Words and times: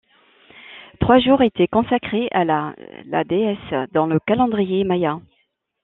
Trois 0.99 1.19
jours 1.19 1.43
étaient 1.43 1.67
consacrés 1.67 2.27
à 2.31 2.43
la 2.43 2.73
la 3.05 3.23
déesse 3.23 3.59
dans 3.91 4.07
le 4.07 4.17
calendrier 4.19 4.83
maya. 4.83 5.19